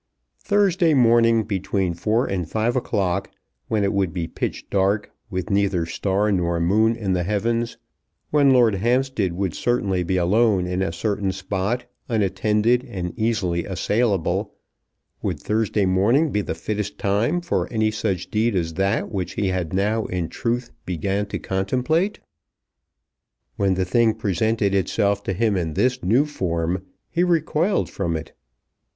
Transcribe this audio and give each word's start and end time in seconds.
Thursday 0.39 0.95
morning, 0.95 1.43
between 1.43 1.93
four 1.93 2.25
and 2.25 2.49
five 2.49 2.75
o' 2.75 2.81
clock, 2.81 3.29
when 3.67 3.83
it 3.83 3.93
would 3.93 4.11
be 4.11 4.27
pitch 4.27 4.67
dark, 4.71 5.11
with 5.29 5.51
neither 5.51 5.85
star 5.85 6.31
nor 6.31 6.59
moon 6.59 6.95
in 6.95 7.13
the 7.13 7.21
heavens, 7.21 7.77
when 8.31 8.49
Lord 8.49 8.73
Hampstead 8.73 9.33
would 9.33 9.53
certainly 9.53 10.01
be 10.01 10.17
alone 10.17 10.65
in 10.65 10.81
a 10.81 10.91
certain 10.91 11.31
spot, 11.31 11.85
unattended 12.09 12.83
and 12.83 13.13
easily 13.15 13.63
assailable; 13.63 14.55
would 15.21 15.39
Thursday 15.39 15.85
morning 15.85 16.31
be 16.31 16.41
the 16.41 16.55
fittest 16.55 16.97
time 16.97 17.39
for 17.39 17.71
any 17.71 17.91
such 17.91 18.31
deed 18.31 18.55
as 18.55 18.73
that 18.73 19.11
which 19.11 19.33
he 19.33 19.49
had 19.49 19.71
now 19.71 20.05
in 20.05 20.29
truth 20.29 20.71
began 20.83 21.27
to 21.27 21.37
contemplate? 21.37 22.19
When 23.55 23.75
the 23.75 23.85
thing 23.85 24.15
presented 24.15 24.73
itself 24.73 25.21
to 25.25 25.33
him 25.33 25.55
in 25.55 25.75
this 25.75 26.03
new 26.03 26.25
form, 26.25 26.87
he 27.11 27.23
recoiled 27.23 27.87
from 27.87 28.17
it. 28.17 28.33